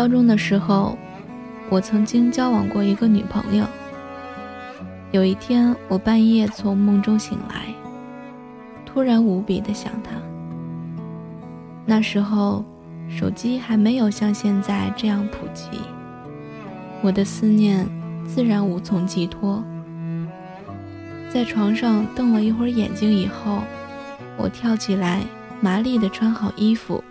[0.00, 0.96] 高中的时候，
[1.68, 3.66] 我曾经交往过一个女朋友。
[5.10, 7.66] 有一天，我半夜从梦中醒来，
[8.86, 10.12] 突然无比的想她。
[11.84, 12.64] 那时候，
[13.10, 15.66] 手机还没有像现在这样普及，
[17.02, 17.86] 我的思念
[18.24, 19.62] 自然无从寄托。
[21.28, 23.58] 在床上瞪了一会儿眼睛以后，
[24.38, 25.20] 我跳起来，
[25.60, 27.04] 麻利的穿好衣服，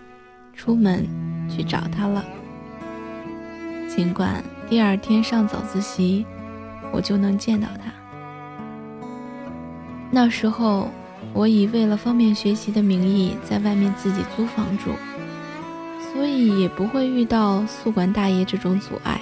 [0.56, 1.06] 出门
[1.48, 2.24] 去找她了。
[3.96, 6.24] 尽管第二天上早自习，
[6.92, 7.92] 我就能见到他。
[10.12, 10.88] 那时候，
[11.32, 14.92] 我以为了方便学习的名义在外面自己租房住，
[16.12, 19.20] 所以也不会遇到宿管大爷这种阻碍，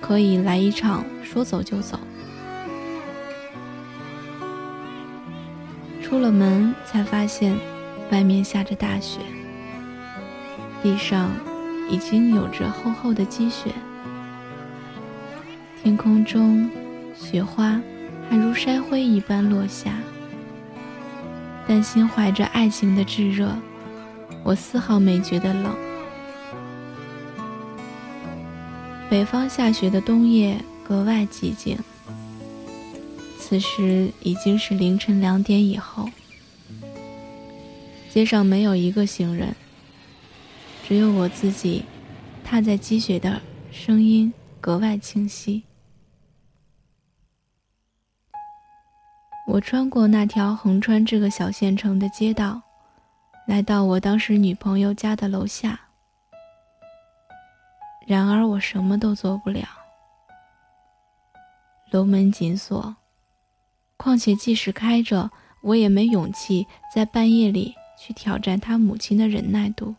[0.00, 1.96] 可以来一场说走就走。
[6.02, 7.56] 出了门才发现，
[8.10, 9.20] 外面下着大雪，
[10.82, 11.30] 地上。
[11.88, 13.70] 已经有着厚厚的积雪，
[15.82, 16.68] 天空中
[17.14, 17.80] 雪花
[18.28, 19.92] 还如筛灰一般落下。
[21.68, 23.56] 但心怀着爱情的炙热，
[24.44, 25.74] 我丝毫没觉得冷。
[29.08, 31.78] 北方下雪的冬夜格外寂静。
[33.38, 36.08] 此时已经是凌晨两点以后，
[38.10, 39.54] 街上没有一个行人。
[40.88, 41.84] 只有我自己，
[42.44, 43.42] 踏在积雪的
[43.72, 45.64] 声音格外清晰。
[49.48, 52.62] 我穿过那条横穿这个小县城的街道，
[53.48, 55.80] 来到我当时女朋友家的楼下。
[58.06, 59.66] 然而我什么都做不了，
[61.90, 62.94] 楼门紧锁，
[63.96, 65.28] 况且即使开着，
[65.62, 66.64] 我也没勇气
[66.94, 69.92] 在半夜里去挑战他母亲的忍耐度。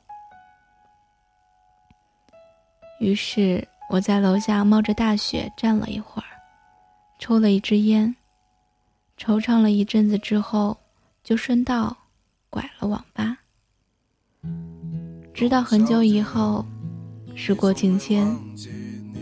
[3.00, 6.28] 于是我在楼下冒着大雪站了一会儿，
[7.20, 8.16] 抽了一支烟，
[9.18, 10.78] 惆怅了一阵子之后，
[11.24, 11.96] 就顺道
[12.50, 13.38] 拐了网吧。
[15.34, 16.66] 直到很久以后，
[17.36, 18.28] 时过境迁，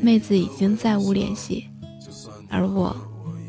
[0.02, 1.68] 妹子已经再无联系，
[2.50, 2.96] 而我，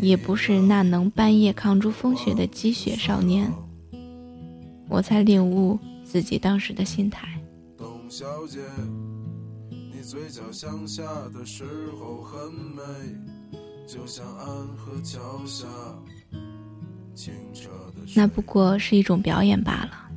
[0.00, 3.52] 也不是那能半夜抗住风雪的积雪少年，
[4.88, 7.28] 我才领悟自己当时的心态。
[10.06, 11.02] 嘴角向下
[11.34, 11.64] 的时
[11.98, 12.80] 候很美，
[13.88, 14.46] 就像安
[14.76, 15.66] 河桥下
[17.12, 18.02] 清澈的。
[18.14, 20.08] 那不过是一种表演罢了，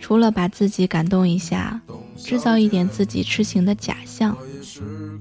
[0.00, 1.78] 除了把自己感动一下，
[2.16, 4.34] 制造一点自己痴情的假象，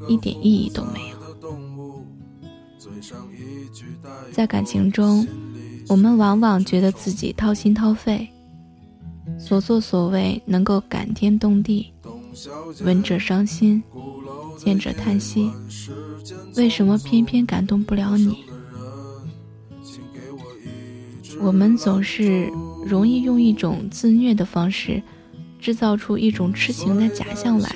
[0.07, 1.17] 一点意义都没有。
[4.31, 5.27] 在感情中，
[5.89, 8.25] 我们往往觉得自己掏心掏肺，
[9.37, 11.91] 所作所为能够感天动地。
[12.81, 13.81] 闻者伤心，
[14.57, 15.51] 见者叹息。
[16.55, 18.43] 为什么偏偏感动不了你？
[21.39, 22.51] 我们总是
[22.85, 25.01] 容易用一种自虐的方式，
[25.59, 27.75] 制造出一种痴情的假象来，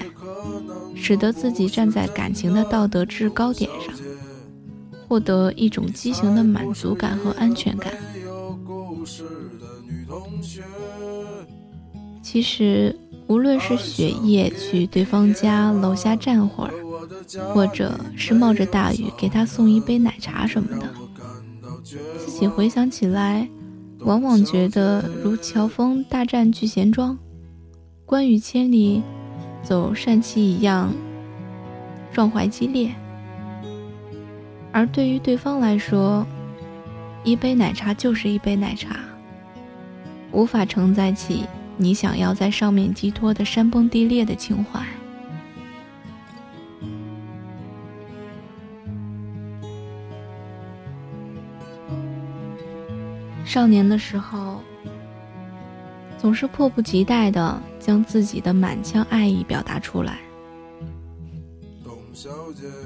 [0.95, 3.94] 使得自己站在感情的道德制高点上，
[5.07, 7.94] 获得一种畸形的满足感和安全感。
[12.21, 12.95] 其实。
[13.31, 16.74] 无论是雪夜去对方家楼下站会儿，
[17.53, 20.86] 或者是冒着大雨给他送一杯奶茶什么的，
[22.18, 23.47] 自己回想起来，
[24.00, 27.18] 往往觉得如乔峰大战聚贤庄，
[28.06, 29.02] 关羽千里
[29.63, 30.94] 走单骑一样
[32.12, 32.92] 壮怀激烈。
[34.74, 36.28] 而对于对方来说，
[37.24, 38.98] 一杯奶茶就是一杯奶茶，
[40.34, 41.45] 无法承载起。
[41.81, 44.80] 你想要在上面寄托的山崩地裂的情怀。
[53.44, 54.62] 少年的时候，
[56.19, 60.19] 总是迫不及待的将自己的满腔爱意表达出来，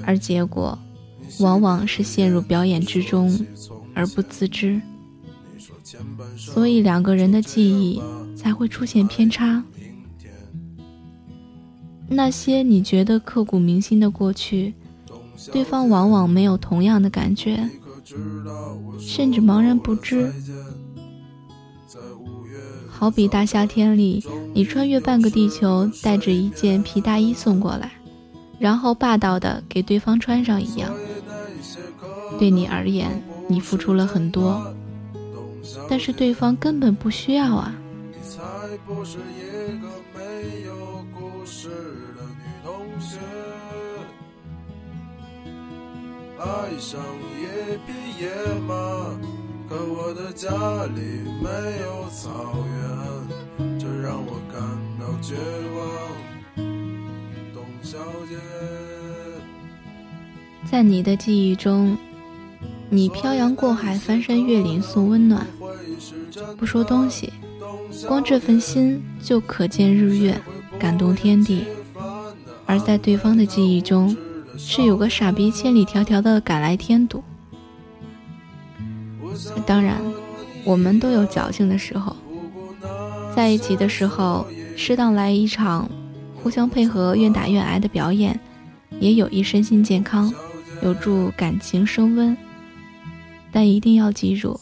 [0.06, 0.76] 而结果，
[1.38, 3.38] 往往是陷入表演之中
[3.94, 4.80] 而不自知。
[6.34, 8.00] 所以两个人的记忆。
[8.46, 9.60] 才会出现偏差。
[12.06, 14.72] 那些你觉得刻骨铭心的过去，
[15.50, 17.68] 对方往往没有同样的感觉，
[19.00, 20.32] 甚至茫然不知。
[22.88, 27.90] 好比大夏天里，你穿越半个地球，带着一件皮大衣送过来，
[28.60, 30.94] 然后霸道的给对方穿上一样。
[32.38, 34.72] 对你而言，你付出了很多，
[35.90, 37.74] 但是对方根本不需要啊。
[38.26, 38.42] 才
[38.84, 40.74] 不是一个没有
[41.14, 43.18] 故事的女同学，
[46.36, 47.00] 爱上
[47.38, 47.46] 一
[47.86, 48.28] 匹野
[48.66, 48.74] 马，
[49.68, 50.50] 可我的家
[50.86, 51.00] 里
[51.40, 51.48] 没
[51.82, 52.56] 有草
[53.58, 54.60] 原，这让我感
[54.98, 55.36] 到绝
[55.76, 55.78] 望。
[57.54, 57.96] 董小
[58.28, 58.36] 姐，
[60.68, 61.96] 在你的记忆中，
[62.90, 65.46] 你漂洋过海，翻山越岭送温暖，
[66.58, 67.32] 不说东西，
[68.04, 70.38] 光这份心就可见日月，
[70.78, 71.64] 感动天地。
[72.66, 74.16] 而在对方的记忆中，
[74.58, 77.22] 是有个傻逼千里迢迢的赶来添堵。
[79.64, 80.00] 当然，
[80.64, 82.16] 我们都有侥幸的时候，
[83.34, 84.46] 在一起的时候，
[84.76, 85.88] 适当来一场
[86.34, 88.38] 互相配合、愿打愿挨的表演，
[88.98, 90.32] 也有益身心健康，
[90.82, 92.36] 有助感情升温。
[93.52, 94.58] 但一定要记住，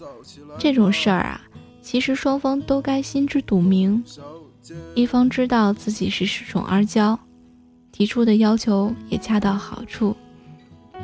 [0.59, 1.41] 这种事儿啊，
[1.85, 4.03] 其实双方都该心知肚明，
[4.95, 7.17] 一方知道自己是恃宠而骄。
[7.93, 10.17] 提出的要求也恰到好处，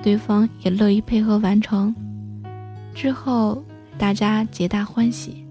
[0.02, 1.94] 对方也乐意配合完成，
[2.94, 3.62] 之后
[3.98, 5.44] 大家皆大欢喜。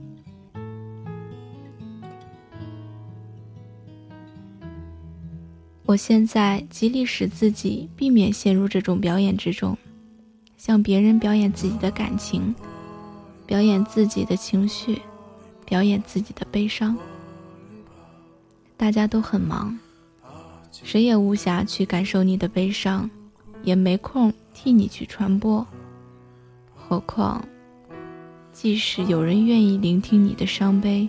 [5.86, 9.78] 我现在极力使自己避免陷入这种表演之中，
[10.58, 12.54] 向别人表演自己的感情，
[13.46, 15.02] 表演自己的情绪，
[15.70, 16.98] 表演自己的悲伤。
[18.76, 19.78] 大家都很忙。
[20.72, 23.10] 谁也无暇去感受你的悲伤，
[23.64, 25.66] 也没空替你去传播。
[26.76, 27.44] 何况，
[28.52, 31.08] 即使有人愿意聆听你的伤悲，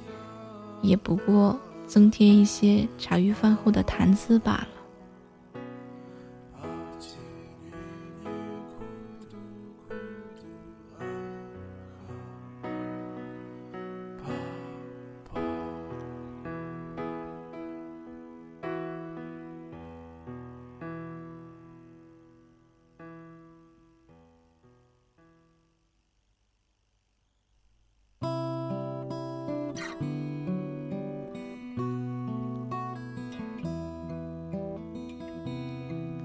[0.83, 4.69] 也不过增添一些茶余饭后的谈资罢了。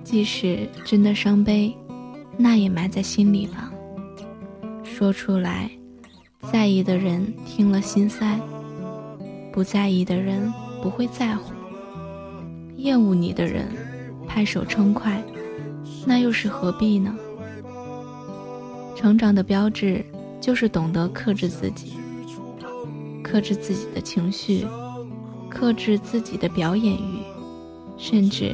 [0.05, 1.75] 即使真的伤悲，
[2.37, 3.71] 那也埋在心里吧。
[4.83, 5.69] 说出来，
[6.51, 8.39] 在意的人听了心塞；
[9.51, 11.51] 不在意的人不会在乎。
[12.77, 13.67] 厌恶你的人
[14.27, 15.21] 拍手称快，
[16.05, 17.15] 那又是何必呢？
[18.95, 20.05] 成长的标志
[20.39, 21.93] 就是懂得克制自己，
[23.23, 24.67] 克制自己的情绪，
[25.49, 27.23] 克制自己的表演欲，
[27.97, 28.53] 甚至。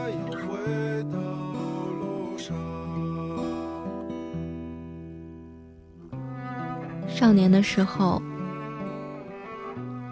[7.07, 8.21] 少年的时候，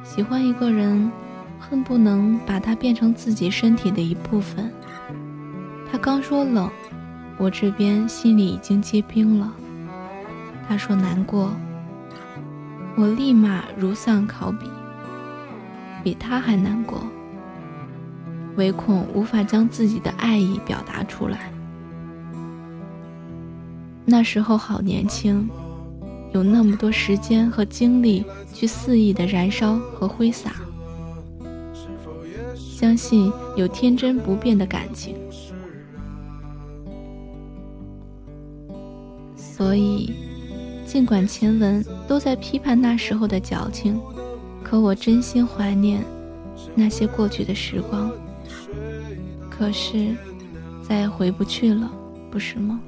[0.04, 1.12] 喜欢一个人，
[1.60, 4.72] 恨不能把他变成自己身体的一部分。
[5.92, 6.70] 他刚说冷，
[7.38, 9.52] 我这边心里已经结冰了。
[10.68, 11.52] 他说难过，
[12.96, 14.70] 我立马如丧考妣，
[16.04, 17.02] 比他还难过，
[18.56, 21.52] 唯恐无法将自己的爱意表达出来。
[24.10, 25.48] 那时候好年轻。
[26.32, 28.24] 有那么多时间和精力
[28.54, 30.58] 去肆意的燃烧和挥洒，
[32.56, 35.16] 相信有天真不变的感情，
[39.36, 40.14] 所以
[40.86, 44.00] 尽管前文都在批判那时候的矫情，
[44.64, 46.06] 可我真心怀念
[46.76, 48.12] 那些过去的时光。
[49.50, 50.16] 可是
[50.88, 51.92] 再也回不去了，
[52.30, 52.80] 不是吗？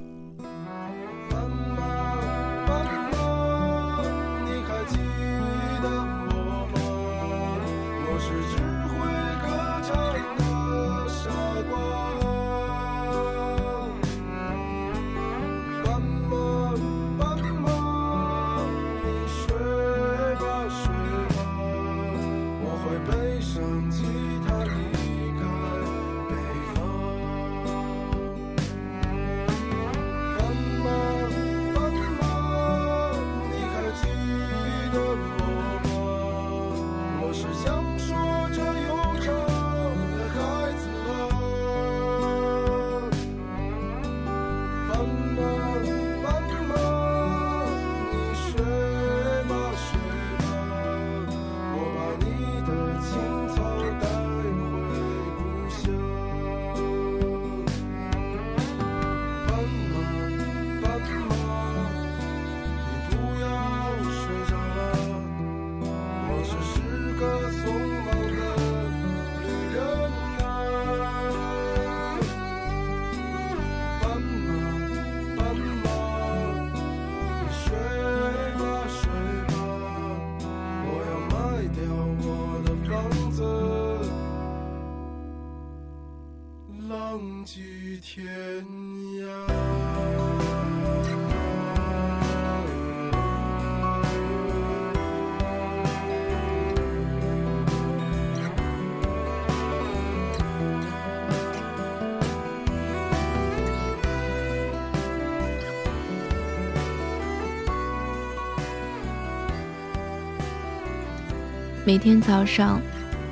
[111.84, 112.80] 每天早上，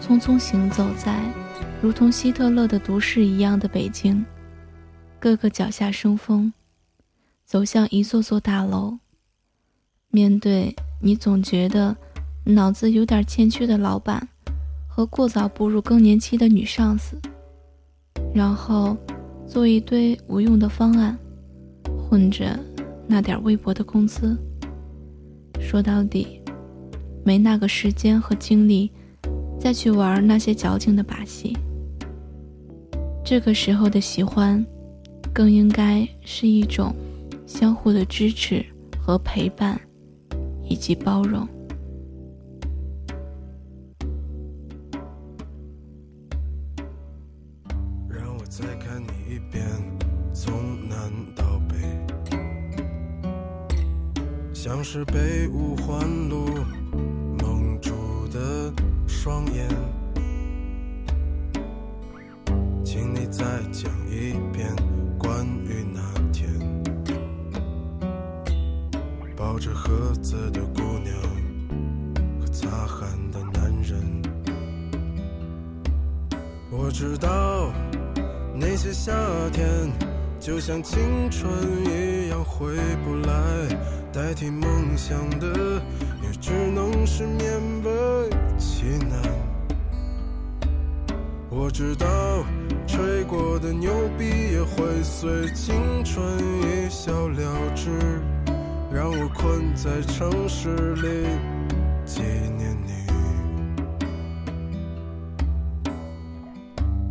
[0.02, 1.24] 匆匆行走在
[1.84, 4.26] 如同希特勒的都市一样的北京，
[5.20, 6.52] 个个脚下生风，
[7.46, 8.98] 走向一座座大楼。
[10.10, 11.96] 面对你总觉得
[12.44, 14.28] 脑子有点欠缺的老板
[14.88, 17.16] 和过早步入更年期的女上司，
[18.34, 18.98] 然后
[19.48, 21.16] 做一堆无用的方案，
[22.00, 22.60] 混着
[23.06, 24.36] 那点微薄的工资。
[25.60, 26.39] 说到底。
[27.30, 28.92] 没那个时间和精力，
[29.60, 31.56] 再去玩那些矫情的把戏。
[33.24, 34.66] 这个时候的喜欢，
[35.32, 36.92] 更应该是一种
[37.46, 38.66] 相互的支持
[39.00, 39.80] 和陪伴，
[40.68, 41.48] 以及包容。
[48.10, 49.64] 让我再看你一遍，
[50.34, 50.52] 从
[50.90, 50.98] 南
[51.36, 51.76] 到北，
[54.52, 56.48] 像是被五环路。
[59.22, 59.68] 双眼，
[62.86, 64.74] 请你再讲一遍
[65.18, 66.00] 关于那
[66.32, 66.50] 天
[69.36, 71.14] 抱着盒子的姑娘
[72.40, 74.22] 和擦汗的男人。
[76.72, 77.74] 我知道
[78.56, 79.12] 那些夏
[79.52, 79.68] 天
[80.40, 81.52] 就像青春
[81.86, 82.74] 一样回
[83.04, 83.34] 不来，
[84.14, 85.82] 代替梦想的
[86.50, 89.22] 只能是勉为其难，
[91.48, 92.08] 我知道
[92.88, 96.26] 吹过的牛逼也会随青春
[96.64, 97.92] 一笑了之，
[98.92, 101.28] 让我困在城市里
[102.04, 102.24] 纪
[102.58, 102.94] 念你，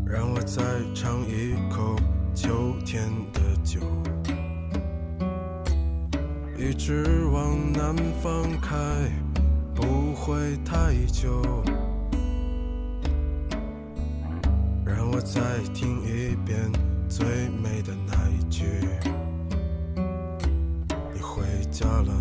[0.05, 0.61] 让我再
[0.97, 1.95] 尝一口
[2.35, 3.79] 秋天的酒，
[6.59, 8.77] 一直往南方开。
[9.81, 11.41] 不会太久，
[14.85, 15.41] 让我再
[15.73, 16.59] 听一遍
[17.09, 17.25] 最
[17.63, 18.65] 美的那一句。
[21.15, 22.13] 你回家了，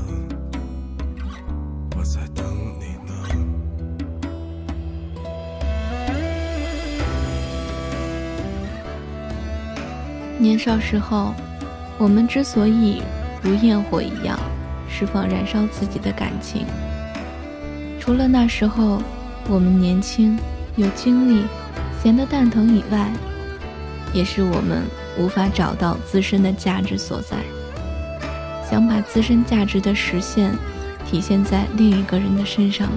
[1.98, 2.46] 我在等
[2.80, 3.12] 你呢。
[10.38, 11.34] 年少时候，
[11.98, 13.02] 我们之所以
[13.42, 14.38] 如焰火一样
[14.88, 16.64] 释放燃烧自己的感情。
[18.08, 19.02] 除了那时候
[19.50, 20.40] 我们年轻、
[20.78, 21.44] 有精力、
[22.02, 23.12] 闲得蛋疼以外，
[24.14, 24.84] 也是我们
[25.20, 27.36] 无法找到自身的价值所在，
[28.72, 30.56] 想把自身价值的实现
[31.06, 32.88] 体现在另一个人的身上，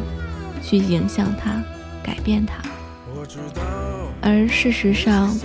[0.62, 1.60] 去影响他、
[2.04, 2.62] 改变他。
[4.20, 5.36] 而事实上，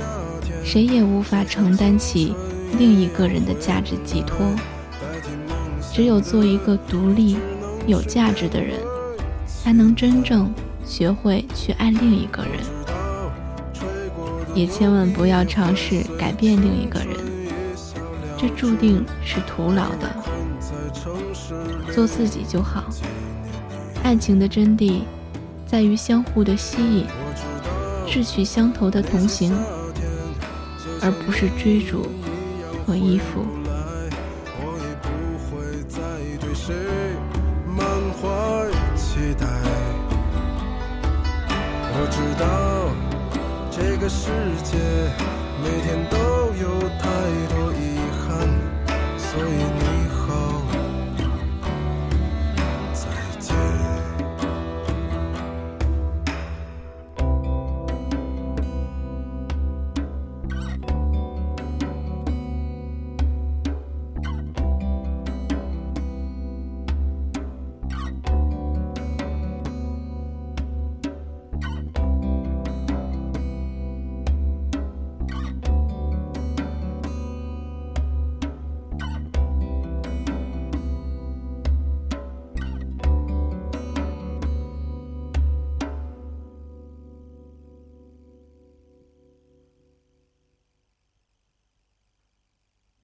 [0.64, 2.36] 谁也无法承担起
[2.78, 4.46] 另一个人的价值寄托。
[5.92, 7.40] 只有做一个独立、
[7.88, 8.78] 有价值的人。
[9.66, 10.54] 才能真正
[10.86, 12.62] 学会去爱另一个人，
[14.54, 17.18] 也千万不要尝试改变另一个人，
[18.38, 20.16] 这注定是徒劳的。
[21.92, 22.84] 做自己就好。
[24.04, 25.02] 爱情的真谛
[25.66, 27.08] 在于相互的吸引，
[28.06, 29.52] 志趣相投的同行，
[31.02, 32.08] 而不是追逐
[32.86, 33.44] 和依附。
[41.98, 42.46] 我知道
[43.72, 44.30] 这个世
[44.64, 44.78] 界
[45.64, 46.18] 每天都
[46.62, 46.64] 有
[47.00, 47.04] 太
[47.54, 48.30] 多遗憾，
[49.18, 49.75] 所以。